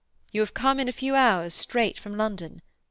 You 0.31 0.41
have 0.41 0.55
come 0.55 0.79
in 0.79 0.89
a 0.89 0.91
few 0.91 1.13
hours 1.13 1.53
straight 1.53 1.99
from 1.99 2.17
London. 2.17 2.63